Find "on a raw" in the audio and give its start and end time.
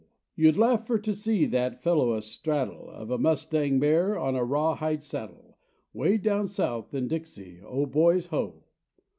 4.17-4.73